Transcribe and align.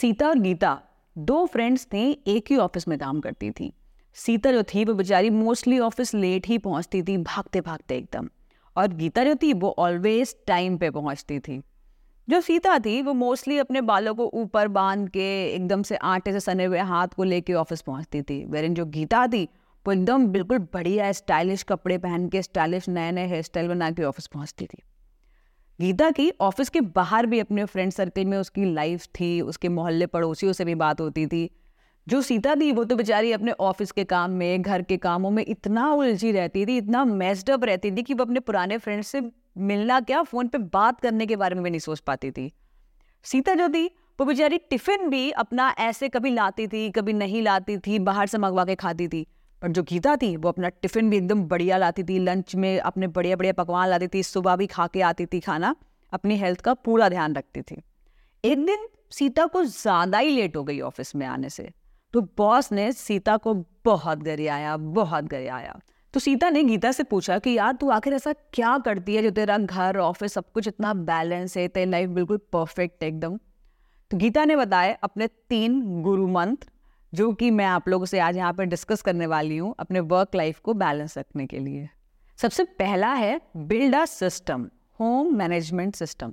सीता 0.00 0.28
और 0.28 0.38
गीता, 0.38 0.80
दो 1.18 1.46
फ्रेंड्स 1.46 1.84
थी 1.84 2.24
एक 2.26 2.44
ही 2.50 2.56
ऑफ़िस 2.56 2.88
में 2.88 2.98
काम 2.98 3.20
करती 3.20 3.50
थी। 3.50 3.72
सीता 4.14 4.52
जो 4.52 4.62
थी, 4.62 4.84
वो 4.84 4.94
बेचारी 4.94 5.30
मोस्टली 5.30 5.78
ऑफ़िस 5.78 6.14
लेट 6.14 6.46
ही 6.46 6.58
पहुँचती 6.58 7.02
थी 7.02 7.16
भागते 7.16 7.60
भागते 7.60 7.96
एकदम। 7.96 8.28
और 8.76 8.88
गीता 8.88 9.24
जो 9.24 9.34
थी, 9.34 9.52
वो 9.52 9.74
ऑलवेज 9.78 10.36
टाइम 10.46 10.78
पे 10.78 10.90
पहुँचती 10.90 11.38
थी। 11.38 11.62
जो 12.28 12.40
सीता 12.40 12.78
थी, 12.78 13.02
वो 13.02 13.12
मोस्टली 13.12 13.58
अपने 13.58 13.80
बालों 13.80 14.14
को 14.14 14.30
ऊपर 14.34 14.68
बाँध 14.68 15.08
के 15.08 15.54
एकदम 15.54 15.82
से 15.82 15.96
आटे 15.96 16.32
से 16.32 16.40
सने 16.40 16.64
हुए 16.64 16.78
हाथ 16.78 17.08
को 17.08 17.24
लेके 17.24 17.54
ऑफ़िस 17.54 17.80
पहुँचती 17.80 18.22
थी। 18.22 18.44
वेरिन 18.44 18.74
जो 18.74 18.86
गीता 18.86 19.26
थी, 19.26 19.48
वो 19.86 19.92
एकदम 19.92 20.26
बिल्कुल 20.26 20.58
बढ़िया 20.58 21.12
स्टाइलिश 21.12 21.62
कपड़े 21.62 21.98
पहन 21.98 22.28
के 22.28 22.42
स्टाइलिश 22.42 22.88
नए 22.88 23.12
नए 23.12 23.26
हेयर 23.26 23.42
स्टाइल 23.42 23.68
बना 23.68 23.90
के 23.90 24.04
ऑफ़िस 24.04 24.26
पहुँचती 24.26 24.66
थी। 24.66 24.82
गीता 25.80 26.10
की 26.10 26.32
ऑफ़िस 26.40 26.68
के 26.68 26.80
बाहर 26.80 27.26
भी 27.26 27.38
अपने 27.38 27.64
फ्रेंड 27.64 27.92
सर्कल 27.92 28.24
में 28.24 28.38
उसकी 28.38 28.74
लाइफ 28.74 29.06
थी, 29.06 29.40
उसके 29.40 29.68
मोहल्ले 29.68 30.06
पड़ोसियों 30.06 30.52
से 30.52 30.64
भी 30.64 30.74
बात 30.74 31.00
होती 31.00 31.26
थी। 31.26 31.50
जो 32.08 32.22
सीता 32.22 32.54
थी, 32.54 32.72
वो 32.72 32.84
तो 32.84 32.96
बेचारी 32.96 33.32
अपने 33.32 33.52
ऑफ़िस 33.52 33.92
के 33.92 34.04
काम 34.04 34.30
में, 34.30 34.62
घर 34.62 34.82
के 34.82 34.96
कामों 34.96 35.30
में 35.30 35.44
इतना 35.48 35.92
उलझी 35.92 36.32
रहती 36.32 36.66
थी, 36.66 36.76
इतना 36.76 37.04
मेस्डअप 37.04 37.64
रहती 37.64 37.90
थी 37.90 38.02
कि 38.02 38.14
वो 38.14 38.24
अपने 38.24 38.40
पुराने 38.40 38.78
फ्रेंड्स 38.78 39.08
से 39.08 39.22
मिलना 39.58 40.00
क्या 40.00 40.22
फ़ोन 40.22 40.48
पे 40.48 40.58
बात 40.58 41.00
करने 41.00 41.26
के 41.26 41.36
बारे 41.36 41.54
में 41.54 41.64
भी 41.64 41.70
नहीं 41.70 41.80
सोच 41.80 42.00
पाती 42.00 42.30
थी। 42.30 42.52
सीता 43.22 43.54
जो 43.54 43.68
थी, 43.68 43.86
वो 44.20 44.24
बेचारी 44.24 44.58
टिफ़िन 44.58 45.08
भी 45.08 45.30
अपना 45.30 45.74
ऐसे 45.78 46.08
कभी 46.08 46.30
लाती 46.30 46.66
थी, 46.66 46.90
कभी 46.90 47.12
नहीं 47.12 47.42
लाती 47.42 47.78
थी, 47.78 47.98
बाहर 47.98 48.26
से 48.26 48.38
मंगवा 48.38 48.64
के 48.64 48.74
खाती 48.74 49.08
थी। 49.08 49.26
पर 49.62 49.68
जो 49.68 49.82
गीता 49.82 50.16
थी, 50.16 50.36
वो 50.36 50.48
अपना 50.48 50.68
टिफ़िन 50.68 51.10
भी 51.10 51.16
एकदम 51.16 51.44
बढ़िया 51.44 51.76
लाती 51.76 52.02
थी, 52.02 52.18
लंच 52.18 52.54
में 52.54 52.78
अपने 52.78 53.06
बढ़िया 53.06 53.36
बढ़िया 53.36 53.52
पकवान 53.52 53.88
लाती 53.88 54.08
थी, 54.08 54.22
सुबह 54.22 54.56
भी 54.56 54.66
खा 54.66 54.86
के 54.86 55.00
आती 55.00 55.26
थी 55.26 55.40
खाना, 55.40 55.74
अपनी 56.12 56.36
हेल्थ 56.36 56.60
का 56.60 56.74
पूरा 56.74 57.08
ध्यान 57.08 57.34
रखती 57.34 57.62
थी। 57.62 57.82
एक 58.44 58.66
दिन 58.66 58.88
सीता 59.10 59.46
को 59.46 59.64
ज़्यादा 59.64 60.18
ही 60.18 60.30
लेट 60.30 60.56
हो 60.56 60.64
गई 60.64 60.80
ऑफ़िस 60.80 61.14
में 61.16 61.26
आने 61.26 61.50
से 61.50 61.70
तो 62.14 62.20
बॉस 62.20 62.72
ने 62.72 62.92
सीता 62.92 63.36
को 63.36 63.54
बहुत 63.84 64.18
गरियाया 64.18 64.76
बहुत 64.76 65.24
गरियाया। 65.24 65.78
तो 66.14 66.20
सीता 66.20 66.50
ने 66.50 66.62
गीता 66.64 66.92
से 66.92 67.02
पूछा 67.02 67.38
कि, 67.38 67.50
यार, 67.50 67.72
तू 67.72 67.88
आखिर 67.90 68.14
ऐसा 68.14 68.32
क्या 68.32 68.76
करती 68.78 69.14
है 69.16 69.22
जो 69.22 69.30
तेरा 69.30 69.58
घर, 69.58 69.96
ऑफ़िस 69.96 70.32
सब 70.32 70.52
कुछ 70.52 70.68
इतना 70.68 70.92
बैलेंस 70.94 71.56
है, 71.56 71.66
तेरी 71.68 71.90
लाइफ 71.90 72.10
बिल्कुल 72.10 72.36
परफेक्ट 72.52 73.02
है 73.02 73.08
एकदम? 73.08 73.36
तो 74.10 74.16
गीता 74.16 74.44
ने 74.44 74.56
बताया, 74.56 74.96
अपने 75.02 75.26
तीन 75.26 76.02
गुरु 76.02 76.28
मंत्र 76.28 76.68
जो 77.14 77.32
कि 77.32 77.50
मैं 77.50 77.64
आप 77.64 77.88
लोगों 77.88 78.06
से 78.06 78.18
आज 78.18 78.36
यहाँ 78.36 78.52
पर 78.52 78.64
डिस्कस 78.64 79.02
करने 79.02 79.26
वाली 79.26 79.56
हूँ 79.56 79.74
अपने 79.80 80.00
वर्क 80.02 80.34
लाइफ 80.34 80.58
को 80.58 80.72
बैलेंस 80.74 81.16
रखने 81.18 81.46
के 81.46 81.58
लिए। 81.58 81.88
सबसे 82.38 82.64
पहला 82.78 83.12
है 83.12 83.40
build 83.56 83.94
a 83.94 84.04
system 84.04 84.66
home 85.00 85.34
management 85.36 85.94
system 85.96 86.32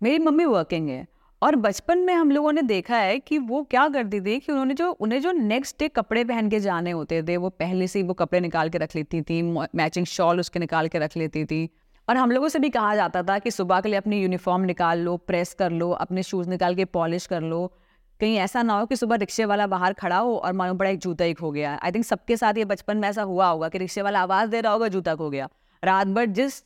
मेरी 0.00 0.18
मम्मी 0.18 0.44
वर्किंग 0.44 0.88
है 0.88 1.06
और 1.42 1.56
बचपन 1.56 1.98
में 1.98 2.14
हम 2.14 2.30
लोगों 2.30 2.52
ने 2.52 2.62
देखा 2.62 2.96
है 2.96 3.18
कि 3.18 3.38
वो 3.40 3.62
क्या 3.62 3.86
करती 3.88 4.20
थी 4.20 4.38
कि 4.40 4.52
उन्होंने 4.52 4.74
जो, 4.74 4.90
उन्हें 4.90 5.20
जो 5.20 5.32
नेक्स्ट 5.32 5.78
डे 5.78 5.88
कपड़े 5.90 6.24
पहन 6.24 6.48
के 6.50 6.60
जाने 6.60 6.90
होते 6.90 7.22
थे, 7.22 7.36
वो 7.36 7.48
पहले 7.50 7.88
से 7.88 7.98
ही 7.98 8.04
वो 8.04 8.14
कपड़े 8.14 8.40
निकाल 8.40 8.68
के 8.68 8.78
रख 8.78 8.96
लेती 8.96 9.22
थी 9.22 9.42
मैचिंग 9.42 10.06
शॉल 10.06 10.40
उसके 10.40 10.58
निकाल 10.58 10.88
के 10.88 10.98
रख 10.98 11.16
लेती 11.16 11.44
थी। 11.44 11.68
और 12.08 12.16
हम 12.16 12.30
लोगों 12.30 12.48
से 12.48 12.58
भी 12.58 12.70
कहा 12.70 12.94
जाता 12.94 13.22
था 13.22 13.38
कि 13.38 13.50
सुबह 13.50 13.80
के 13.80 13.88
लिए 13.88 13.98
अपनी 13.98 14.22
यूनिफॉर्म 14.22 14.62
निकाल 14.64 14.98
लो 15.00 15.16
प्रेस 15.16 15.54
कर 15.54 15.70
लो, 15.72 15.90
अपने 15.90 16.22
शूज़ 16.22 16.48
निकाल 16.48 16.74
के 16.74 16.84
पॉलिश 16.84 17.26
कर 17.26 17.42
लो। 17.42 17.72
कहीं 18.20 18.36
ऐसा 18.36 18.62
ना 18.62 18.78
हो 18.78 18.86
कि 18.86 18.96
सुबह 18.96 19.16
रिक्शे 19.16 19.44
वाला 19.44 19.66
बाहर 19.66 19.92
खड़ा 19.92 20.18
हो 20.18 20.36
और 20.36 20.52
मानो 20.52 20.74
बड़ा 20.74 20.90
एक 20.90 20.98
जूता 20.98 21.24
ही 21.24 21.34
खो 21.34 21.50
गया। 21.50 21.78
आई 21.82 21.92
थिंक 21.92 22.04
सबके 22.04 22.36
साथ 22.36 22.58
ये 22.58 22.64
बचपन 22.64 22.96
में 22.96 23.08
ऐसा 23.08 23.22
हुआ 23.22 23.48
होगा 23.48 23.68
कि 23.68 23.78
रिक्शे 23.78 24.02
वाला 24.02 24.20
आवाज़ 24.20 24.50
दे 24.50 24.60
रहा 24.60 24.72
होगा, 24.72 24.88
जूता 24.88 25.14
खो 25.14 25.30
गया। 25.30 25.48
रात 25.82 26.06
भर 26.06 26.26
जिस 26.26 26.62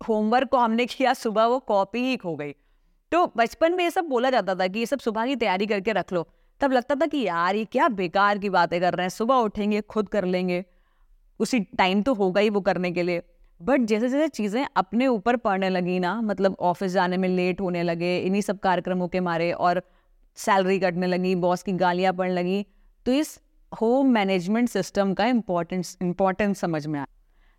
होमवर्क 0.00 0.48
को 0.48 0.58
हमने 0.58 0.86
किया 0.86 1.12
सुबह 1.14 1.46
वो 1.46 1.58
कॉपी 1.58 2.00
ही 2.00 2.16
खो 2.16 2.34
गई। 2.36 2.54
तो 3.12 3.24
बचपन 3.36 3.72
में 3.72 3.84
ये 3.84 3.90
सब 3.90 4.04
बोला 4.04 4.30
जाता 4.30 4.54
था 4.54 4.66
कि 4.66 4.78
ये 4.78 4.86
सब 4.86 4.98
सुबह 4.98 5.26
की 5.26 5.36
तैयारी 5.36 5.66
करके 5.66 5.92
रख 5.92 6.12
लो। 6.12 6.26
तब 6.60 6.72
लगता 6.72 6.94
था 6.94 7.06
कि 7.06 7.18
यार 7.18 7.56
ये 7.56 7.64
क्या 7.64 7.88
बेकार 7.88 8.38
की 8.38 8.50
बातें 8.50 8.80
कर 8.80 8.94
रहे 8.94 9.04
हैं, 9.04 9.10
सुबह 9.10 9.34
उठेंगे, 9.34 9.80
खुद 9.80 10.08
कर 10.08 10.24
लेंगे। 10.24 10.64
उसी 11.40 11.60
टाइम 11.60 12.02
तो 12.02 12.14
होगा 12.14 12.40
ही 12.40 12.50
वो 12.50 12.60
करने 12.60 12.90
के 12.92 13.02
लिए। 13.02 13.22
बट 13.60 13.80
जैसे 13.80 14.08
जैसे 14.08 14.28
चीज़ें 14.28 14.66
अपने 14.76 15.06
ऊपर 15.06 15.36
पड़ने 15.36 15.68
लगी 15.70 15.98
ना 16.00 16.20
मतलब 16.22 16.56
ऑफ़िस 16.60 16.92
जाने 16.92 17.16
में 17.16 17.28
लेट 17.28 17.60
होने 17.60 17.82
लगे, 17.82 18.18
इन्हीं 18.18 18.42
सब 18.42 18.58
कार्यक्रमों 18.58 19.08
के 19.08 19.20
मारे 19.20 19.52
और 19.52 19.82
सैलरी 20.38 20.78
कटने 20.78 21.06
लगी, 21.06 21.34
बॉस 21.34 21.62
की 21.62 21.72
गालियाँ 21.74 22.12
पड़ने 22.12 22.34
लगी। 22.34 22.64
तो 23.06 23.12
इस 23.12 23.38
होम 23.72 24.10
मैनेजमेंट 24.10 24.68
सिस्टम 24.68 25.14
का 25.14 25.26
इम्पोर्टेंस 25.26 25.96
इम्पोर्टेंस 26.02 26.60
समझ 26.60 26.86
में 26.86 26.98
आया। 26.98 27.06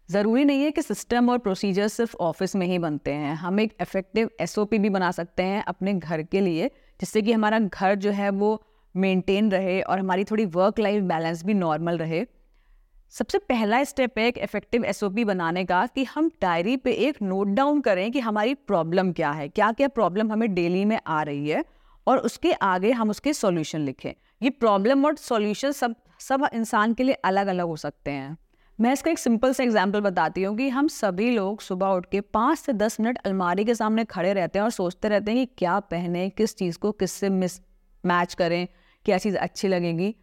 ज़रूरी 0.10 0.44
नहीं 0.46 0.64
है 0.64 0.72
कि 0.72 0.82
सिस्टम 0.82 1.30
और 1.30 1.38
प्रोसीजर 1.38 1.88
सिर्फ़ 1.88 2.16
ऑफ़िस 2.18 2.56
में 2.56 2.66
ही 2.68 2.78
बनते 2.80 3.12
हैं। 3.14 3.34
हम 3.36 3.60
एक 3.60 3.76
इफ़ेक्टिव 3.82 4.30
एसओपी 4.42 4.78
भी 4.80 4.90
बना 4.90 5.12
सकते 5.12 5.44
हैं 5.44 5.64
अपने 5.64 5.94
घर 5.94 6.22
के 6.24 6.42
लिए, 6.42 6.68
जिससे 7.00 7.22
कि 7.22 7.32
हमारा 7.32 7.60
घर 7.60 7.96
जो 7.96 8.12
है 8.12 8.30
वो 8.30 8.62
मेंटेन 8.96 9.52
रहे 9.52 9.82
और 9.82 10.00
हमारी 10.00 10.24
थोड़ी 10.24 10.46
वर्क 10.48 10.80
लाइफ 10.80 11.04
बैलेंस 11.04 11.44
भी 11.46 11.54
नॉर्मल 11.54 11.98
रहे। 11.98 12.26
सबसे 13.14 13.38
पहला 13.40 13.84
स्टेप 13.84 14.18
है 14.20 14.28
एक 14.28 14.38
इफ़ेक्टिव 14.38 14.86
एसओपी 14.86 15.26
बनाने 15.26 15.64
का 15.66 15.86
कि 15.86 16.04
हम 16.04 16.30
डायरी 16.42 16.76
पे 16.78 16.92
एक 17.08 17.22
नोट 17.22 17.48
डाउन 17.48 17.82
करें 17.82 18.12
कि 18.12 18.20
हमारी 18.20 18.54
प्रॉब्लम 18.54 19.12
क्या 19.12 19.32
है 19.32 19.48
क्या 19.50 19.72
क्या 19.72 19.88
प्रॉब्लम 19.90 20.32
हमें 20.32 20.54
डेली 20.54 20.84
में 20.86 21.00
आ 21.08 21.22
रही 21.24 21.50
है। 21.50 21.64
और 22.10 22.18
उसके 22.20 22.52
आगे 22.54 22.92
हम 22.92 23.10
उसके 23.10 23.34
सॉल्यूशन 23.34 23.82
लिखें। 23.82 24.14
ये 24.42 24.50
प्रॉब्लम 24.52 25.06
और 25.06 25.16
सॉल्यूशन 25.18 25.72
सब 25.72 25.96
सब 26.20 26.48
इंसान 26.54 26.94
के 26.94 27.04
लिए 27.04 27.14
अलग 27.16 27.48
अलग 27.48 27.66
हो 27.66 27.76
सकते 27.78 28.12
हैं। 28.12 28.38
मैं 28.80 28.92
इसका 28.94 29.12
एक 29.12 29.20
सिंपल 29.20 29.54
सा 29.54 29.64
एग्ज़ाम्पल 29.64 30.02
बताती 30.02 30.44
हूँ 30.44 30.56
कि 30.58 30.68
हम 30.70 30.88
सभी 30.88 31.30
लोग 31.32 31.62
सुबह 31.62 31.88
उठ 31.88 32.06
के 32.12 32.22
पाँच 32.22 32.60
से 32.60 32.74
दस 32.74 33.00
मिनट 33.00 33.18
अलमारी 33.26 33.66
के 33.66 33.76
सामने 33.76 34.06
खड़े 34.06 34.34
रहते 34.34 34.60
हैं 34.60 34.64
और 34.64 34.72
सोचते 34.72 35.10
रहते 35.10 35.32
हैं 35.32 35.46
कि 35.46 35.54
क्या 35.58 35.80
पहने, 35.82 36.30
किस 36.30 36.56
चीज़ 36.56 36.78
को 36.78 36.92
किससे 36.94 37.30
मिस 37.32 37.60
मैच 38.04 38.34
करें, 38.34 38.68
क्या 39.06 39.18
चीज़ 39.18 39.38
अच्छी 39.38 39.68
लगेगी। 39.68 40.16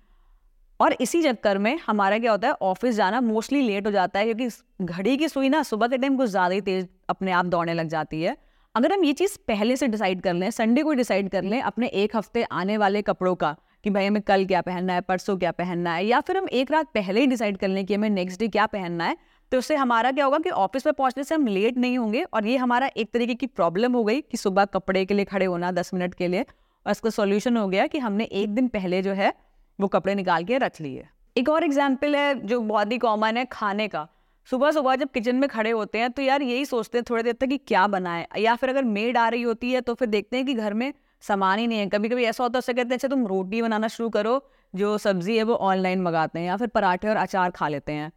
और 0.80 0.92
इसी 0.92 1.22
चक्कर 1.22 1.58
में 1.58 1.78
हमारा 1.86 2.18
क्या 2.18 2.30
होता 2.30 2.48
है, 2.48 2.54
ऑफ़िस 2.54 2.94
जाना 2.94 3.20
मोस्टली 3.22 3.60
लेट 3.62 3.86
हो 3.86 3.90
जाता 3.92 4.18
है 4.18 4.24
क्योंकि 4.26 4.84
घड़ी 4.84 5.16
की 5.16 5.28
सुई 5.28 5.48
ना 5.48 5.62
सुबह 5.64 5.88
के 5.88 5.98
टाइम 5.98 6.16
कुछ 6.16 6.30
ज़्यादा 6.30 6.54
ही 6.54 6.60
तेज़ 6.60 6.86
अपने 7.08 7.32
आप 7.32 7.46
दौड़ने 7.46 7.74
लग 7.74 7.88
जाती 7.88 8.22
है। 8.22 8.36
अगर 8.76 8.92
हम 8.92 9.04
ये 9.04 9.12
चीज़ 9.12 9.36
पहले 9.48 9.76
से 9.76 9.86
डिसाइड 9.88 10.20
कर 10.22 10.34
लें, 10.34 10.50
संडे 10.50 10.82
को 10.82 10.92
डिसाइड 10.92 11.28
कर 11.30 11.42
लें 11.42 11.60
अपने 11.60 11.86
एक 11.88 12.16
हफ़्ते 12.16 12.42
आने 12.44 12.76
वाले 12.76 13.00
कपड़ों 13.02 13.34
का, 13.34 13.54
कि 13.84 13.90
भाई 13.90 14.06
हमें 14.06 14.20
कल 14.22 14.44
क्या 14.46 14.60
पहनना 14.60 14.92
है, 14.92 15.00
परसों 15.00 15.36
क्या 15.36 15.50
पहनना 15.52 15.94
है, 15.94 16.04
या 16.06 16.20
फिर 16.20 16.36
हम 16.36 16.48
एक 16.50 16.70
रात 16.70 16.86
पहले 16.94 17.20
ही 17.20 17.26
डिसाइड 17.26 17.56
कर 17.56 17.68
लें 17.68 17.84
कि 17.86 17.94
हमें 17.94 18.08
नेक्स्ट 18.10 18.40
डे 18.40 18.48
क्या 18.48 18.66
पहनना 18.66 19.04
है 19.04 19.16
तो 19.52 19.58
उससे 19.58 19.76
हमारा 19.76 20.10
क्या 20.12 20.24
होगा 20.24 20.38
कि 20.38 20.50
ऑफ़िस 20.50 20.86
में 20.86 20.92
पहुँचने 20.92 21.24
से 21.24 21.34
हम 21.34 21.46
लेट 21.46 21.76
नहीं 21.76 21.98
होंगे 21.98 22.22
और 22.24 22.46
ये 22.46 22.56
हमारा 22.56 22.90
एक 22.96 23.10
तरीके 23.12 23.34
की 23.34 23.46
प्रॉब्लम 23.46 23.92
हो 23.92 24.02
गई 24.04 24.20
कि 24.20 24.36
सुबह 24.36 24.64
कपड़े 24.64 25.04
के 25.04 25.14
लिए 25.14 25.24
खड़े 25.24 25.46
होना 25.46 25.70
दस 25.72 25.94
मिनट 25.94 26.14
के 26.14 26.28
लिए 26.28 26.42
और 26.42 26.90
इसका 26.90 27.10
सोल्यूशन 27.10 27.56
हो 27.56 27.66
गया 27.68 27.86
कि 27.86 27.98
हमने 27.98 28.24
एक 28.24 28.54
दिन 28.54 28.68
पहले 28.68 29.00
जो 29.02 29.12
है 29.12 29.32
वो 29.78 29.88
कपड़े 29.88 30.14
निकाल 30.14 30.44
के 30.44 30.58
रख 30.58 30.80
लिए। 30.80 31.06
एक 31.36 31.48
और 31.48 31.64
एग्ज़ाम्पल 31.64 32.16
है 32.16 32.34
जो 32.46 32.60
बहुत 32.62 32.92
ही 32.92 32.98
कॉमन 32.98 33.36
है, 33.36 33.44
खाने 33.44 33.88
का। 33.88 34.06
सुबह 34.48 34.70
सुबह 34.70 34.96
जब 34.96 35.10
किचन 35.10 35.36
में 35.36 35.48
खड़े 35.48 35.70
होते 35.70 35.98
हैं 35.98 36.10
तो 36.10 36.22
यार 36.22 36.42
यही 36.42 36.64
सोचते 36.64 36.98
हैं 36.98 37.04
थोड़ी 37.10 37.22
देर 37.22 37.32
तक 37.32 37.46
कि 37.46 37.56
क्या 37.58 37.86
बनाए? 37.86 38.26
या 38.38 38.54
फिर 38.56 38.70
अगर 38.70 38.84
मेड 38.84 39.16
आ 39.16 39.28
रही 39.28 39.42
होती 39.42 39.72
है 39.72 39.80
तो 39.80 39.94
फिर 39.94 40.08
देखते 40.08 40.36
हैं 40.36 40.46
कि 40.46 40.54
घर 40.54 40.74
में 40.74 40.92
सामान 41.22 41.58
ही 41.58 41.66
नहीं 41.66 41.78
है। 41.78 41.86
कभी 41.86 42.08
कभी 42.08 42.24
ऐसा 42.24 42.44
होता 42.44 42.56
है, 42.56 42.58
उससे 42.58 42.72
कहते 42.74 42.88
हैं 42.88 42.96
अच्छा 42.96 43.08
तुम 43.08 43.26
रोटी 43.26 43.62
बनाना 43.62 43.88
शुरू 43.88 44.08
करो, 44.10 44.40
जो 44.74 44.96
सब्ज़ी 44.98 45.36
है 45.36 45.42
वो 45.42 45.54
ऑनलाइन 45.54 46.02
मंगाते 46.02 46.38
हैं 46.38 46.46
या 46.46 46.56
फिर 46.56 46.68
पराठे 46.68 47.08
और 47.08 47.16
अचार 47.16 47.50
खा 47.50 47.68
लेते 47.68 47.92
हैं। 47.92 48.10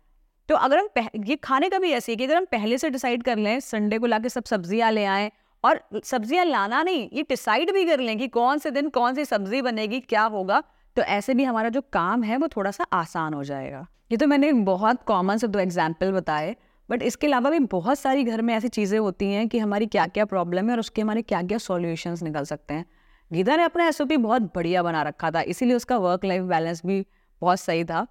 तो 0.49 0.55
अगर 0.57 0.77
हम 0.79 1.23
ये 1.25 1.35
खाने 1.35 1.69
का 1.69 1.79
भी 1.79 1.91
ऐसे 1.91 2.11
है 2.11 2.15
कि 2.15 2.23
अगर 2.23 2.35
हम 2.35 2.45
पहले 2.45 2.77
से 2.77 2.89
डिसाइड 2.89 3.23
कर 3.23 3.37
लें, 3.37 3.59
संडे 3.59 3.99
को 3.99 4.05
लाके 4.05 4.29
सब 4.29 4.43
सब्ज़ियाँ 4.45 4.91
ले 4.91 5.05
आएँ 5.05 5.31
और 5.63 5.81
सब्ज़ियाँ 6.03 6.45
लाना 6.45 6.81
नहीं, 6.83 7.09
ये 7.13 7.23
डिसाइड 7.29 7.71
भी 7.73 7.85
कर 7.85 7.99
लें 7.99 8.17
कि 8.17 8.27
कौन 8.29 8.57
से 8.57 8.71
दिन 8.71 8.89
कौन 8.89 9.15
सी 9.15 9.25
सब्ज़ी 9.25 9.61
बनेगी, 9.61 9.99
क्या 9.99 10.23
होगा 10.25 10.63
तो 10.97 11.01
ऐसे 11.01 11.33
भी 11.33 11.43
हमारा 11.43 11.69
जो 11.69 11.81
काम 11.93 12.23
है, 12.23 12.37
वो 12.37 12.47
थोड़ा 12.47 12.71
सा 12.71 12.83
आसान 12.93 13.33
हो 13.33 13.43
जाएगा। 13.43 13.87
ये 14.11 14.17
तो 14.17 14.27
मैंने 14.27 14.51
बहुत 14.51 15.03
कॉमन 15.03 15.37
से 15.37 15.47
दो 15.47 15.59
एग्ज़ाम्पल 15.59 16.11
बताए 16.11 16.55
बट 16.89 17.01
इसके 17.03 17.27
अलावा 17.27 17.49
भी 17.49 17.59
बहुत 17.71 17.99
सारी 17.99 18.23
घर 18.23 18.41
में 18.41 18.53
ऐसी 18.53 18.67
चीज़ें 18.67 18.97
होती 18.99 19.25
हैं 19.25 19.47
कि 19.47 19.59
हमारी 19.59 19.85
क्या 19.85 20.05
क्या 20.07 20.25
प्रॉब्लम 20.25 20.65
है 20.65 20.71
और 20.71 20.79
उसके 20.79 21.01
हमारे 21.01 21.21
क्या 21.21 21.41
क्या 21.41 21.57
सॉल्यूशंस 21.57 22.23
निकल 22.23 22.43
सकते 22.43 22.73
हैं। 22.73 22.85
गीता 23.31 23.55
ने 23.55 23.63
अपना 23.63 23.87
एसओपी 23.87 24.17
बहुत 24.17 24.41
बढ़िया 24.55 24.83
बना 24.83 25.01
रखा 25.03 25.31
था 25.31 25.41
इसीलिए 25.43 25.75
उसका 25.75 25.97
वर्क 25.97 26.25
लाइफ 26.25 26.43
बैलेंस 26.43 26.81
भी 26.85 27.05
बहुत 27.41 27.59
सही 27.59 27.83
था। 27.83 28.05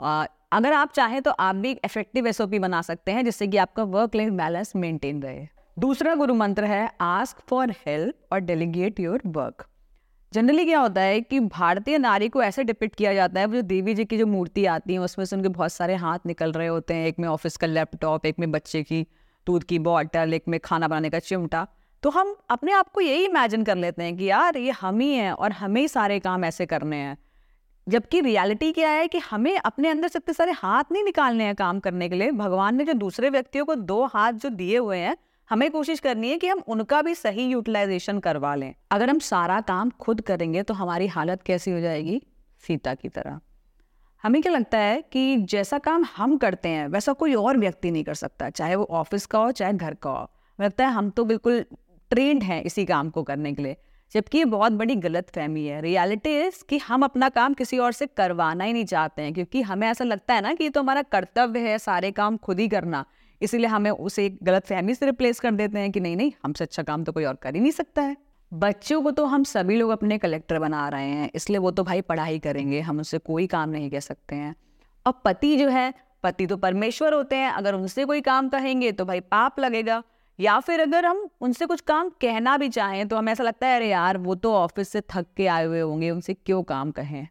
आ, 0.00 0.24
अगर 0.52 0.72
आप 0.72 0.92
चाहें 0.92 1.20
तो 1.22 1.30
आप 1.30 1.54
भी 1.54 1.70
एक 1.70 1.80
इफ़ेक्टिव 1.84 2.26
एसओपी 2.26 2.58
बना 2.58 2.82
सकते 2.82 3.12
हैं 3.12 3.24
जिससे 3.24 3.46
कि 3.46 3.56
आपका 3.56 3.82
वर्क 3.86 4.14
लाइफ 4.14 4.32
बैलेंस 4.32 4.72
मेंटेन 4.76 5.22
रहे। 5.22 5.46
दूसरा 5.76 6.14
गुरु 6.14 6.34
मंत्र 6.34 6.64
है 6.64 6.90
आस्क 7.00 7.40
फॉर 7.48 7.70
हेल्प 7.86 8.32
और 8.32 8.40
डेलीगेट 8.40 9.00
योर 9.00 9.22
वर्क 9.26 9.66
जनरली 10.32 10.64
क्या 10.64 10.80
होता 10.80 11.00
है 11.00 11.20
कि 11.20 11.40
भारतीय 11.40 11.98
नारी 11.98 12.28
को 12.28 12.42
ऐसे 12.42 12.64
डिपिक्ट 12.64 12.96
किया 12.96 13.14
जाता 13.14 13.40
है 13.40 13.52
जो 13.52 13.62
देवी 13.62 13.94
जी 13.94 14.04
की 14.04 14.18
जो 14.18 14.26
मूर्ति 14.26 14.66
आती 14.66 14.92
है, 14.92 14.98
उसमें 14.98 15.24
से 15.24 15.36
उनके 15.36 15.48
बहुत 15.48 15.72
सारे 15.72 15.94
हाथ 15.94 16.18
निकल 16.26 16.52
रहे 16.52 16.66
होते 16.66 16.94
हैं। 16.94 17.06
एक 17.06 17.18
में 17.18 17.28
ऑफ़िस 17.28 17.56
का 17.56 17.66
लैपटॉप 17.66 18.26
एक 18.26 18.38
में 18.38 18.50
बच्चे 18.50 18.82
की 18.82 19.06
दूध 19.46 19.64
की 19.64 19.78
बॉटल 19.78 20.34
एक 20.34 20.44
में 20.48 20.60
खाना 20.60 20.88
बनाने 20.88 21.10
का 21.10 21.18
चिमटा। 21.18 21.66
तो 22.02 22.10
हम 22.10 22.36
अपने 22.50 22.72
आप 22.72 22.88
को 22.88 23.00
यही 23.00 23.24
इमेजिन 23.24 23.64
कर 23.64 23.76
लेते 23.76 24.02
हैं 24.02 24.16
कि 24.16 24.24
यार, 24.24 24.56
ये 24.56 24.70
हम 24.70 25.00
ही 25.00 25.14
हैं 25.14 25.32
और 25.32 25.52
हमें 25.52 25.80
ही 25.80 25.88
सारे 25.88 26.18
काम 26.18 26.44
ऐसे 26.44 26.66
करने 26.66 26.96
हैं। 26.96 27.18
जबकि 27.88 28.20
रियलिटी 28.20 28.72
क्या 28.72 28.90
है 28.90 29.08
कि 29.08 29.18
हमें 29.18 29.58
अपने 29.58 29.88
अंदर 29.88 30.08
से 30.08 30.18
इतने 30.18 30.34
सारे 30.34 30.52
हाथ 30.52 30.84
नहीं 30.92 31.04
निकालने 31.04 31.44
हैं 31.44 31.54
काम 31.54 31.80
करने 31.80 32.08
के 32.08 32.14
लिए। 32.14 32.30
भगवान 32.30 32.76
ने 32.76 32.84
जो 32.84 32.92
दूसरे 32.92 33.30
व्यक्तियों 33.30 33.64
को 33.64 33.74
दो 33.74 34.04
हाथ 34.04 34.32
जो 34.32 34.48
दिए 34.48 34.78
हुए 34.78 34.98
हैं 34.98 35.16
हमें 35.50 35.70
कोशिश 35.70 36.00
करनी 36.00 36.30
है 36.30 36.36
कि 36.38 36.48
हम 36.48 36.62
उनका 36.68 37.00
भी 37.02 37.14
सही 37.14 37.44
यूटिलाइजेशन 37.44 38.18
करवा 38.18 38.54
लें। 38.54 38.74
अगर 38.90 39.10
हम 39.10 39.18
सारा 39.18 39.60
काम 39.60 39.90
खुद 39.90 40.20
करेंगे 40.20 40.62
तो 40.62 40.74
हमारी 40.74 41.06
हालत 41.06 41.42
कैसी 41.42 41.70
हो 41.70 41.80
जाएगी? 41.80 42.20
सीता 42.62 42.94
की 42.94 43.08
तरह। 43.08 43.40
हमें 44.24 44.40
क्या 44.42 44.52
लगता 44.52 44.78
है 44.78 45.00
कि 45.02 45.36
जैसा 45.36 45.78
काम 45.78 46.04
हम 46.16 46.36
करते 46.36 46.68
हैं, 46.68 46.86
वैसा 46.88 47.12
कोई 47.12 47.34
और 47.34 47.56
व्यक्ति 47.56 47.90
नहीं 47.90 48.04
कर 48.04 48.14
सकता, 48.14 48.50
चाहे 48.50 48.74
वो 48.74 48.84
ऑफ़िस 48.84 49.26
का 49.26 49.38
हो, 49.38 49.50
चाहे 49.50 49.72
घर 49.72 49.94
का 49.94 50.10
हो। 50.10 50.30
लगता 50.58 50.86
है 50.86 50.92
हम 50.92 51.10
तो 51.10 51.24
बिल्कुल 51.24 51.64
ट्रेंड 52.10 52.42
हैं 52.42 52.62
इसी 52.62 52.84
काम 52.84 53.10
को 53.10 53.22
करने 53.22 53.52
के 53.52 53.62
लिए, 53.62 53.76
जबकि 54.12 54.38
ये 54.38 54.44
बहुत 54.44 54.72
बड़ी 54.72 54.94
गलत 54.96 55.30
फहमी 55.30 55.64
है। 55.66 55.80
रियलिटी 55.80 56.38
इज़ 56.40 56.62
कि 56.68 56.78
हम 56.78 57.02
अपना 57.02 57.28
काम 57.28 57.54
किसी 57.54 57.78
और 57.78 57.92
से 57.92 58.06
करवाना 58.06 58.64
ही 58.64 58.72
नहीं 58.72 58.84
चाहते 58.84 59.22
हैं, 59.22 59.34
क्योंकि 59.34 59.62
हमें 59.62 59.88
ऐसा 59.88 60.04
लगता 60.04 60.34
है 60.34 60.40
ना 60.40 60.54
कि 60.54 60.64
ये 60.64 60.70
तो 60.70 60.80
हमारा 60.80 61.02
कर्तव्य 61.02 61.60
है 61.60 61.78
सारे 61.78 62.10
काम 62.10 62.36
खुद 62.36 62.60
ही 62.60 62.68
करना। 62.68 63.04
इसीलिए 63.40 63.66
हमें 63.66 63.90
उसे 63.90 64.24
एक 64.26 64.38
गलत 64.42 64.66
फहमी 64.66 64.94
से 64.94 65.06
रिप्लेस 65.06 65.40
कर 65.40 65.50
देते 65.50 65.78
हैं 65.78 65.92
कि 65.92 66.00
नहीं 66.00 66.16
नहीं, 66.16 66.32
हमसे 66.44 66.64
अच्छा 66.64 66.82
काम 66.82 67.04
तो 67.04 67.12
कोई 67.12 67.24
और 67.24 67.34
कर 67.34 67.54
ही 67.54 67.60
नहीं 67.60 67.72
सकता 67.72 68.02
है। 68.02 68.16
बच्चों 68.52 69.00
को 69.02 69.10
तो 69.10 69.24
हम 69.24 69.44
सभी 69.44 69.76
लोग 69.76 69.90
अपने 69.90 70.18
कलेक्टर 70.18 70.58
बना 70.58 70.88
रहे 70.88 71.08
हैं, 71.08 71.30
इसलिए 71.34 71.58
वो 71.58 71.70
तो 71.70 71.84
भाई 71.84 72.00
पढ़ाई 72.00 72.38
करेंगे, 72.38 72.80
हम 72.80 73.00
उससे 73.00 73.18
कोई 73.18 73.46
काम 73.46 73.70
नहीं 73.70 73.90
कह 73.90 74.00
सकते 74.00 74.36
हैं। 74.36 74.54
और 75.06 75.12
पति 75.24 75.56
जो 75.56 75.68
है, 75.68 75.92
पति 76.22 76.46
तो 76.46 76.56
परमेश्वर 76.56 77.14
होते 77.14 77.36
हैं, 77.36 77.50
अगर 77.50 77.74
उनसे 77.74 78.04
कोई 78.04 78.20
काम 78.20 78.48
कहेंगे 78.48 78.92
तो 78.92 79.04
भाई 79.04 79.20
पाप 79.20 79.60
लगेगा। 79.60 80.02
या 80.38 80.58
फिर 80.60 80.80
अगर 80.80 81.06
हम 81.06 81.28
उनसे 81.40 81.66
कुछ 81.66 81.80
काम 81.80 82.08
कहना 82.20 82.56
भी 82.56 82.68
चाहें 82.68 83.06
तो 83.08 83.16
हमें 83.16 83.32
ऐसा 83.32 83.44
लगता 83.44 83.66
है, 83.66 83.76
अरे 83.76 83.88
यार, 83.88 84.18
वो 84.18 84.34
तो 84.34 84.52
ऑफ़िस 84.54 84.88
से 84.88 85.00
थक 85.00 85.26
के 85.36 85.46
आए 85.46 85.64
हुए 85.64 85.80
होंगे, 85.80 86.10
उनसे 86.10 86.34
क्यों 86.34 86.62
काम 86.62 86.90
कहें? 86.90 87.26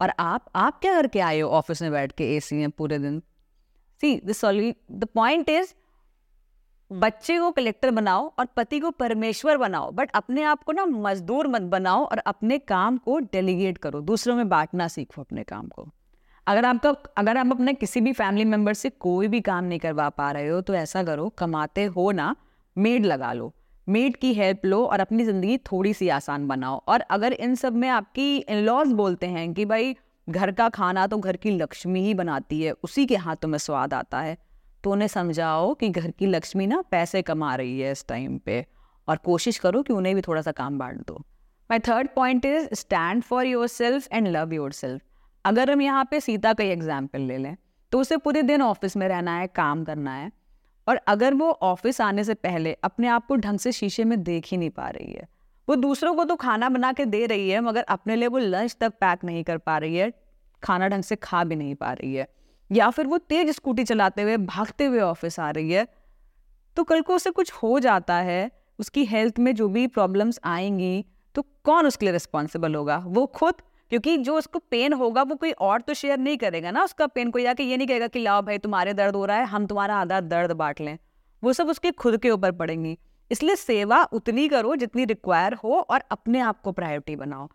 और 0.00 0.12
आप 0.18 0.50
आप 0.56 0.80
क्या 0.80 0.94
करके 0.94 1.20
आए 1.20 1.40
हो 1.40 1.48
ऑफ़िस 1.50 1.82
में 1.82 1.90
बैठ 1.92 2.12
के 2.12 2.34
एसी 2.36 2.56
में 2.56 2.70
पूरे 2.70 2.98
दिन? 2.98 3.22
See 4.00 4.14
the 4.26 4.74
the 4.92 5.04
point 5.04 5.48
is 5.48 5.74
बच्चे 6.90 7.38
को 7.38 7.50
कलेक्टर 7.50 7.90
बनाओ 7.90 8.26
और 8.38 8.46
पति 8.46 8.78
को 8.80 8.90
परमेश्वर 8.92 9.56
बनाओ 9.56 9.90
बट 9.90 10.10
अपने 10.14 10.42
आप 10.42 10.62
को 10.62 10.72
ना 10.72 10.84
मजदूर 10.86 11.48
मत 11.48 11.62
बनाओ 11.62 12.04
और 12.04 12.18
अपने 12.18 12.58
काम 12.58 12.96
को 12.96 13.18
डेलीगेट 13.18 13.78
करो। 13.78 14.00
दूसरों 14.02 14.36
में 14.36 14.48
बांटना 14.48 14.88
सीखो 14.88 15.22
अपने 15.22 15.42
काम 15.44 15.68
को। 15.68 15.88
अगर 16.46 16.64
आपका, 16.64 16.90
अगर 17.16 17.36
आप 17.36 17.52
अपने 17.52 17.74
किसी 17.74 18.00
भी 18.00 18.12
फैमिली 18.12 18.44
मेंबर 18.44 18.74
से 18.74 18.90
कोई 18.90 19.28
भी 19.28 19.40
काम 19.40 19.64
नहीं 19.64 19.78
करवा 19.78 20.08
पा 20.10 20.30
रहे 20.30 20.48
हो 20.48 20.60
तो 20.60 20.74
ऐसा 20.74 21.02
करो, 21.04 21.28
कमाते 21.28 21.84
हो 21.86 22.10
ना 22.12 22.34
मेड 22.76 23.06
लगा 23.06 23.32
लो। 23.32 23.52
मेड 23.86 24.16
की 24.16 24.32
हेल्प 24.34 24.64
लो 24.64 24.84
और 24.84 25.00
अपनी 25.00 25.24
ज़िंदगी 25.24 25.56
थोड़ी 25.66 25.92
सी 25.94 26.08
आसान 26.08 26.46
बनाओ। 26.48 26.82
और 26.88 27.00
अगर 27.00 27.32
इन 27.32 27.54
सब 27.54 27.74
में 27.74 27.88
आपकी 27.88 28.36
इन 28.38 28.58
लॉज 28.58 28.92
बोलते 28.92 29.26
हैं 29.26 29.52
कि 29.54 29.64
भाई 29.64 29.96
घर 30.28 30.50
का 30.52 30.68
खाना 30.68 31.06
तो 31.06 31.18
घर 31.18 31.36
की 31.36 31.50
लक्ष्मी 31.50 32.00
ही 32.02 32.14
बनाती 32.14 32.60
है, 32.62 32.72
उसी 32.74 33.06
के 33.06 33.16
हाथों 33.16 33.48
में 33.48 33.58
स्वाद 33.58 33.94
आता 33.94 34.20
है। 34.20 34.36
तो 34.84 34.90
उन्हें 34.92 35.08
समझाओ 35.08 35.72
कि 35.74 35.88
घर 35.88 36.10
की 36.10 36.26
लक्ष्मी 36.26 36.66
ना 36.66 36.82
पैसे 36.90 37.22
कमा 37.22 37.54
रही 37.54 37.78
है 37.80 37.92
इस 37.92 38.04
टाइम 38.08 38.38
पे, 38.38 38.64
और 39.08 39.16
कोशिश 39.16 39.58
करो 39.58 39.82
कि 39.82 39.92
उन्हें 39.92 40.14
भी 40.14 40.20
थोड़ा 40.20 40.42
सा 40.42 40.52
काम 40.52 40.78
बांट 40.78 41.06
दो। 41.08 41.14
My 41.70 41.78
third 41.80 42.08
point 42.14 42.44
is 42.44 42.68
stand 42.74 43.22
for 43.22 43.46
yourself 43.68 44.08
and 44.12 44.28
love 44.28 44.52
yourself 44.72 45.02
अगर 45.44 45.70
हम 45.70 45.82
यहाँ 45.82 46.06
पे 46.10 46.20
सीता 46.20 46.52
का 46.52 46.64
एग्ज़ाम्पल 46.64 47.20
ले 47.20 47.36
लें 47.38 47.56
तो 47.92 48.00
उसे 48.00 48.16
पूरे 48.16 48.42
दिन 48.42 48.62
ऑफ़िस 48.62 48.96
में 48.96 49.06
रहना 49.08 49.36
है, 49.38 49.46
काम 49.46 49.84
करना 49.84 50.14
है, 50.14 50.30
और 50.86 50.96
अगर 51.08 51.34
वो 51.34 51.50
ऑफ़िस 51.50 52.00
आने 52.00 52.24
से 52.24 52.34
पहले 52.36 52.72
अपने 52.84 53.08
आप 53.08 53.26
को 53.26 53.36
ढंग 53.36 53.58
से 53.58 53.72
शीशे 53.72 54.04
में 54.04 54.22
देख 54.22 54.46
ही 54.46 54.56
नहीं 54.56 54.70
पा 54.70 54.88
रही 54.88 55.12
है 55.12 55.28
वो 55.68 55.76
दूसरों 55.76 56.14
को 56.14 56.24
तो 56.24 56.36
खाना 56.36 56.68
बना 56.68 56.92
के 56.92 57.04
दे 57.04 57.24
रही 57.26 57.48
है, 57.50 57.60
मगर 57.60 57.82
अपने 57.82 58.16
लिए 58.16 58.28
वो 58.28 58.38
लंच 58.38 58.76
तक 58.80 58.92
पैक 59.00 59.24
नहीं 59.24 59.44
कर 59.44 59.58
पा 59.58 59.78
रही 59.78 59.96
है, 59.96 60.12
खाना 60.62 60.88
ढंग 60.88 61.02
से 61.02 61.16
खा 61.16 61.44
भी 61.44 61.56
नहीं 61.56 61.74
पा 61.74 61.92
रही 61.92 62.14
है। 62.14 62.26
या 62.70 62.90
फिर 62.90 63.06
वो 63.06 63.18
तेज 63.18 63.50
स्कूटी 63.50 63.84
चलाते 63.84 64.22
हुए 64.22 64.36
भागते 64.36 64.84
हुए 64.84 65.00
ऑफ़िस 65.00 65.38
आ 65.40 65.50
रही 65.50 65.72
है। 65.72 65.86
तो 66.76 66.84
कल 66.84 67.00
को 67.00 67.14
उसे 67.14 67.30
कुछ 67.30 67.52
हो 67.52 67.78
जाता 67.80 68.14
है, 68.14 68.50
उसकी 68.78 69.04
हेल्थ 69.04 69.38
में 69.38 69.54
जो 69.54 69.68
भी 69.68 69.86
प्रॉब्लम्स 69.86 70.40
आएँगी 70.44 71.04
तो 71.34 71.42
कौन 71.64 71.86
उसके 71.86 72.06
लिए 72.06 72.12
रिस्पॉन्सिबल 72.12 72.74
होगा? 72.74 72.96
वो 72.98 73.24
खुद, 73.26 73.54
क्योंकि 73.90 74.16
जो 74.16 74.36
उसको 74.36 74.58
पेन 74.70 74.92
होगा, 74.92 75.22
वो 75.22 75.34
कोई 75.34 75.50
और 75.52 75.80
तो 75.80 75.94
शेयर 75.94 76.18
नहीं 76.18 76.36
करेगा 76.36 76.70
ना 76.70 76.82
उसका 76.84 77.06
पेन 77.06 77.30
कोई 77.30 77.44
आके 77.46 77.62
ये 77.62 77.76
नहीं 77.76 77.88
कहेगा 77.88 78.06
कि 78.06 78.18
लाओ 78.18 78.42
भाई 78.42 78.58
तुम्हारे 78.58 78.94
दर्द 78.94 79.16
हो 79.16 79.24
रहा 79.24 79.36
है, 79.36 79.44
हम 79.44 79.66
तुम्हारा 79.66 79.96
आधा 79.96 80.20
दर्द 80.20 80.52
बांट 80.52 80.80
लें। 80.80 80.96
वो 81.42 81.52
सब 81.52 81.68
उसके 81.68 81.90
खुद 81.90 82.16
के 82.16 82.30
ऊपर 82.30 82.52
पड़ेंगी। 82.52 82.98
इसलिए 83.30 83.56
सेवा 83.56 84.02
उतनी 84.12 84.48
करो 84.48 84.74
जितनी 84.76 85.04
रिक्वायर 85.04 85.54
हो 85.54 85.78
और 85.80 86.02
अपने 86.10 86.40
आप 86.40 86.60
को 86.60 86.72
प्रायोरिटी 86.72 87.16
बनाओ। 87.16 87.48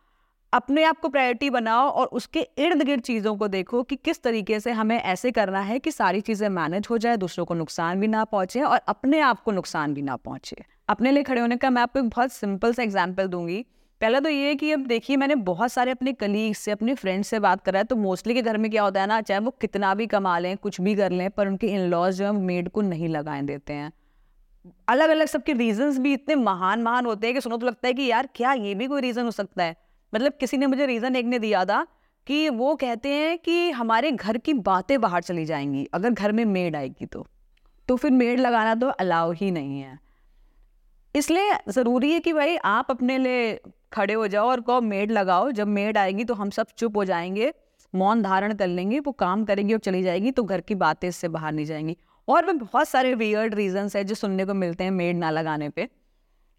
अपने 0.53 0.83
आप 0.83 0.99
को 0.99 1.09
प्रायोरिटी 1.09 1.49
बनाओ 1.49 1.89
और 1.89 2.07
उसके 2.07 2.39
इर्द 2.57 2.81
गिर्द 2.81 3.01
चीज़ों 3.01 3.35
को 3.35 3.47
देखो 3.47 3.83
कि 3.83 3.95
किस 3.95 4.21
तरीके 4.23 4.59
से 4.59 4.71
हमें 4.71 4.97
ऐसे 4.97 5.31
करना 5.31 5.59
है 5.59 5.77
कि 5.79 5.91
सारी 5.91 6.21
चीज़ें 6.21 6.47
मैनेज 6.49 6.87
हो 6.89 6.97
जाए, 6.97 7.17
दूसरों 7.17 7.45
को 7.45 7.53
नुकसान 7.53 7.99
भी 7.99 8.07
ना 8.07 8.23
पहुँचे 8.25 8.61
और 8.61 8.79
अपने 8.87 9.19
आप 9.21 9.41
को 9.41 9.51
नुकसान 9.51 9.93
भी 9.93 10.01
ना 10.01 10.15
पहुँचे। 10.17 10.63
अपने 10.89 11.11
लिए 11.11 11.23
खड़े 11.23 11.41
होने 11.41 11.57
का 11.57 11.69
मैं 11.69 11.81
आपको 11.81 11.99
एक 11.99 12.09
बहुत 12.09 12.31
सिंपल 12.31 12.73
सा 12.73 12.83
एग्ज़ाम्पल 12.83 13.27
दूँगी। 13.27 13.65
पहला 14.01 14.19
तो 14.19 14.29
ये 14.29 14.47
है 14.47 14.55
कि 14.55 14.71
अब 14.71 14.85
देखिए, 14.87 15.17
मैंने 15.17 15.35
बहुत 15.37 15.71
सारे 15.71 15.91
अपने 15.91 16.13
कलीग 16.13 16.53
से, 16.55 16.71
अपने 16.71 16.93
फ्रेंड्स 16.95 17.27
से 17.27 17.39
बात 17.39 17.63
करा 17.65 17.79
है 17.79 17.85
तो 17.85 17.95
मोस्टली 17.95 18.33
के 18.33 18.41
घर 18.41 18.57
में 18.57 18.69
क्या 18.71 18.83
होता 18.83 19.01
है 19.01 19.07
ना, 19.07 19.21
चाहे 19.21 19.39
वो 19.39 19.51
कितना 19.51 19.93
भी 19.95 20.07
कमा 20.07 20.37
लें, 20.39 20.55
कुछ 20.57 20.81
भी 20.81 20.95
कर 20.95 21.11
लें, 21.11 21.29
पर 21.29 21.47
उनके 21.47 21.67
इन 21.67 21.89
लॉज 21.89 22.15
जो 22.15 22.25
है 22.25 22.31
मेड 22.33 22.69
को 22.69 22.81
नहीं 22.81 23.09
लगाए, 23.09 23.41
देते 23.41 23.73
हैं। 23.73 23.91
अलग 24.87 25.09
अलग 25.09 25.27
सबके 25.27 25.53
रीजंस 25.53 25.97
भी 25.97 26.13
इतने 26.13 26.35
महान 26.35 26.81
महान 26.83 27.05
होते 27.05 27.27
हैं 27.27 27.33
कि 27.33 27.41
सुनो 27.41 27.57
तो 27.57 27.67
लगता 27.67 27.87
है 27.87 27.93
कि 27.93 28.05
यार, 28.05 28.29
क्या 28.35 28.53
ये 28.53 28.75
भी 28.75 28.87
कोई 28.87 29.01
रीज़न 29.01 29.23
हो 29.23 29.31
सकता 29.31 29.63
है? 29.63 29.75
मतलब 30.13 30.33
किसी 30.39 30.57
ने 30.57 30.67
मुझे 30.67 30.85
रीज़न 30.85 31.15
एक 31.15 31.25
ने 31.25 31.39
दिया 31.39 31.65
था 31.65 31.85
कि 32.27 32.49
वो 32.49 32.75
कहते 32.75 33.09
हैं 33.09 33.37
कि 33.37 33.71
हमारे 33.71 34.11
घर 34.11 34.37
की 34.37 34.53
बातें 34.53 34.99
बाहर 35.01 35.21
चली 35.21 35.45
जाएँगी, 35.45 35.87
अगर 35.93 36.09
घर 36.09 36.31
में 36.31 36.43
मेड 36.45 36.75
आएगी 36.75 37.05
तो। 37.05 37.25
तो 37.87 37.95
फिर 37.95 38.11
मेड 38.11 38.39
लगाना 38.39 38.75
तो 38.75 38.87
अलाउ 38.87 39.31
ही 39.31 39.51
नहीं 39.51 39.79
है। 39.81 39.99
इसलिए 41.15 41.57
ज़रूरी 41.69 42.11
है 42.11 42.19
कि 42.19 42.33
भाई 42.33 42.55
आप 42.55 42.87
अपने 42.89 43.17
लिए 43.17 43.59
खड़े 43.93 44.13
हो 44.13 44.27
जाओ 44.27 44.49
और 44.49 44.61
कहो, 44.61 44.81
मेड 44.81 45.11
लगाओ, 45.11 45.51
जब 45.51 45.67
मेड 45.67 45.97
आएगी 45.97 46.23
तो 46.23 46.33
हम 46.33 46.49
सब 46.49 46.67
चुप 46.77 46.97
हो 46.97 47.05
जाएँगे, 47.05 47.53
मौन 47.93 48.21
धारण 48.21 48.53
कर 48.53 48.67
लेंगे, 48.67 48.99
वो 48.99 49.11
काम 49.11 49.43
करेंगी 49.45 49.73
और 49.73 49.79
चली 49.79 50.03
जाएगी 50.03 50.31
तो 50.31 50.43
घर 50.43 50.61
की 50.61 50.75
बातें 50.75 51.07
इससे 51.07 51.27
बाहर 51.27 51.51
नहीं 51.51 51.65
जाएँगी। 51.65 51.97
और 52.27 52.45
भी 52.45 52.53
बहुत 52.55 52.87
सारे 52.87 53.13
वियर्ड 53.15 53.55
रीजंस 53.55 53.95
है 53.95 54.03
जो 54.03 54.15
सुनने 54.15 54.45
को 54.45 54.53
मिलते 54.55 54.83
हैं 54.83 54.91
मेड 54.91 55.17
ना 55.17 55.29
लगाने 55.31 55.69
पे। 55.69 55.87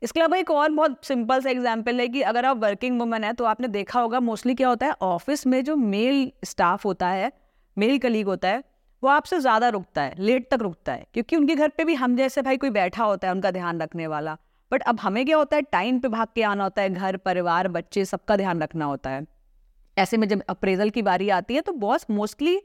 इसके 0.03 0.21
अलावा 0.21 0.37
एक 0.37 0.51
और 0.51 0.71
बहुत 0.71 0.99
सिंपल 1.05 1.41
सा 1.41 1.51
एग्ज़ाम्पल 1.51 2.01
है 2.01 2.09
कि 2.09 2.23
अगर 2.23 2.47
आप 2.47 2.57
वर्किंग 2.57 2.99
वुमन 3.01 3.25
है 3.25 3.33
तो 3.33 3.45
आपने 3.45 3.69
देखा 3.71 4.01
होगा 4.01 4.21
मोस्टली 4.21 4.55
क्या 4.55 4.69
होता 4.69 4.87
है 4.87 4.93
ऑफ़िस 5.03 5.47
में 5.47 5.63
जो 5.65 5.77
मेल 5.77 6.31
स्टाफ 6.45 6.85
होता 6.85 7.09
है 7.09 7.31
मेल 7.77 7.99
कलीग 7.99 8.27
होता 8.27 8.49
है, 8.49 8.63
वो 9.03 9.09
आपसे 9.09 9.39
ज़्यादा 9.41 9.69
रुकता 9.69 10.03
है 10.03 10.15
लेट 10.19 10.49
तक 10.51 10.63
रुकता 10.63 10.93
है। 10.93 11.07
क्योंकि 11.15 11.37
उनके 11.37 11.55
घर 11.55 11.69
पे 11.69 11.85
भी 11.85 11.95
हम 11.95 12.17
जैसे 12.17 12.43
भाई 12.43 12.57
कोई 12.57 12.71
बैठा 12.71 13.05
होता 13.05 13.29
है, 13.29 13.35
उनका 13.35 13.51
ध्यान 13.51 13.81
रखने 13.81 14.07
वाला। 14.07 14.37
बट 14.73 14.83
अब 14.83 15.01
हमें 15.01 15.25
क्या 15.27 15.37
होता 15.37 15.57
है 15.57 15.63
टाइम 15.63 15.99
पे 16.01 16.09
भाग 16.09 16.29
के 16.35 16.43
आना 16.43 16.65
होता 16.65 16.83
है, 16.83 16.91
घर, 16.91 17.17
परिवार, 17.17 17.69
बच्चे, 17.69 18.05
सबका 18.05 18.37
ध्यान 18.37 18.63
रखना 18.63 18.85
होता 18.85 19.11
है। 19.11 19.27
ऐसे 19.97 20.17
में 20.17 20.27
जब 20.29 20.43
अप्रेजल 20.49 20.91
की 20.91 21.03
बारी 21.03 21.29
आती 21.31 21.55
है 21.55 21.61
तो 21.61 21.73
बॉस 21.75 22.07
मोस्टली 22.11 22.61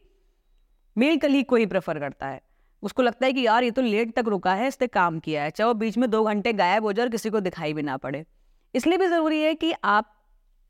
मेल 0.95 1.17
कलीग 1.17 1.45
को 1.45 1.55
ही 1.55 1.65
प्रेफर 1.65 1.99
करता 1.99 2.27
है। 2.27 2.41
उसको 2.83 3.01
लगता 3.01 3.25
है 3.25 3.33
कि 3.33 3.41
यार, 3.41 3.63
ये 3.63 3.71
तो 3.71 3.81
लेट 3.81 4.15
तक 4.15 4.27
रुका 4.27 4.53
है, 4.53 4.67
इसने 4.67 4.87
काम 4.87 5.19
किया 5.19 5.43
है। 5.43 5.49
चाहे 5.49 5.67
वो 5.67 5.73
बीच 5.73 5.97
में 5.97 6.09
दो 6.09 6.23
घंटे 6.23 6.53
गायब 6.53 6.83
हो 6.83 6.93
जाए 6.93 7.05
और 7.05 7.11
किसी 7.11 7.29
को 7.29 7.39
दिखाई 7.39 7.73
भी 7.73 7.81
ना 7.81 7.97
पड़े। 7.97 8.25
इसलिए 8.73 8.97
भी 8.97 9.07
ज़रूरी 9.07 9.41
है 9.41 9.53
कि 9.55 9.73
आप 9.83 10.13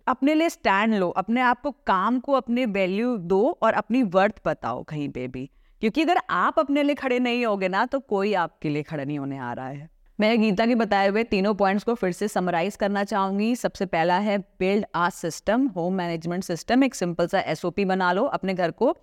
अपने 0.07 0.33
लिए 0.33 0.49
स्टैंड 0.49 0.93
लो, 0.93 1.09
अपने 1.09 1.41
आप 1.41 1.61
को, 1.61 1.71
काम 1.71 2.19
को, 2.19 2.33
अपने 2.33 2.65
वैल्यू 2.65 3.15
दो 3.17 3.57
और 3.61 3.73
अपनी 3.73 4.03
वर्थ 4.03 4.41
बताओ 4.45 4.83
कहीं 4.83 5.09
पे 5.09 5.27
भी। 5.27 5.49
क्योंकि 5.81 6.01
अगर 6.01 6.17
आप 6.29 6.59
अपने 6.59 6.83
लिए 6.83 6.95
खड़े 6.95 7.19
नहीं 7.19 7.45
होगे 7.45 7.67
ना 7.67 7.85
तो 7.85 7.99
कोई 7.99 8.33
आपके 8.33 8.69
लिए 8.69 8.83
खड़ा 8.83 9.03
नहीं 9.03 9.19
होने 9.19 9.37
आ 9.37 9.51
रहा 9.53 9.67
है। 9.67 9.89
मैं 10.19 10.39
गीता 10.41 10.65
के 10.65 10.75
बताए 10.75 11.07
हुए 11.07 11.23
तीनों 11.23 11.53
पॉइंट्स 11.53 11.83
को 11.83 11.93
फिर 11.93 12.11
से 12.11 12.27
समराइज 12.27 12.75
करना 12.75 13.03
चाहूँगी। 13.03 13.55
सबसे 13.55 13.85
पहला 13.85 14.17
है 14.17 14.37
build 14.59 14.85
a 14.95 15.09
system 15.09 15.67
home 15.67 15.93
management 15.93 16.43
system 16.43 16.83
एक 16.83 16.95
सिंपल 16.95 17.27
सा 17.27 17.39
एसओपी 17.39 17.85
बना 17.85 18.11
लो 18.11 18.23
अपने 18.23 18.53
घर 18.53 18.71
को। 18.71 18.95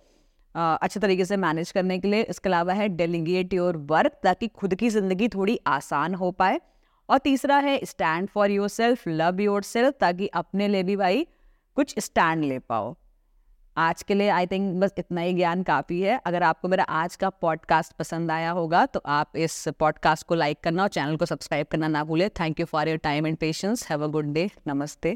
अच्छे 0.55 0.99
तरीके 0.99 1.25
से 1.25 1.37
मैनेज 1.37 1.71
करने 1.71 1.97
के 1.99 2.07
लिए। 2.07 2.21
इसके 2.23 2.49
अलावा 2.49 2.73
है 2.73 2.87
डेलीगेट 2.89 3.53
योर 3.53 3.77
वर्क 3.87 4.19
ताकि 4.23 4.47
खुद 4.49 4.75
की 4.75 4.89
ज़िंदगी 4.89 5.27
थोड़ी 5.29 5.59
आसान 5.67 6.15
हो 6.15 6.31
पाए। 6.33 6.59
और 7.09 7.17
तीसरा 7.19 7.57
है 7.59 7.79
stand 7.85 8.27
for 8.29 8.51
yourself 8.69 9.07
love 9.07 9.41
yourself 9.63 9.95
ताकि 9.99 10.27
अपने 10.35 10.67
लिए 10.67 10.83
भी 10.83 10.95
भाई 10.97 11.25
कुछ 11.77 11.99
स्टैंड 11.99 12.43
ले 12.43 12.59
पाओ। 12.59 12.95
आज 13.77 14.01
के 14.03 14.13
लिए 14.13 14.29
आई 14.29 14.47
थिंक 14.47 14.73
बस 14.81 14.93
इतना 14.97 15.21
ही 15.21 15.33
ज्ञान 15.33 15.63
काफ़ी 15.63 15.99
है। 16.01 16.19
अगर 16.25 16.43
आपको 16.43 16.67
मेरा 16.67 16.83
आज 16.83 17.15
का 17.15 17.29
पॉडकास्ट 17.41 17.93
पसंद 17.93 18.31
आया 18.31 18.51
होगा 18.51 18.85
तो 18.85 19.01
आप 19.05 19.37
इस 19.37 19.67
पॉडकास्ट 19.79 20.27
को 20.27 20.35
लाइक 20.35 20.59
करना 20.63 20.83
और 20.83 20.89
चैनल 20.89 21.17
को 21.17 21.25
सब्सक्राइब 21.25 21.67
करना 21.71 21.87
ना 21.87 22.03
भूलें। 22.03 22.29
Thank 22.39 22.59
you 22.59 22.65
for 22.65 22.89
your 22.89 22.97
time 22.99 23.27
and 23.27 23.37
patience 23.37 23.87
have 23.89 24.03
a 24.03 24.07
good 24.07 24.31
day 24.33 24.49
नमस्ते। 24.67 25.13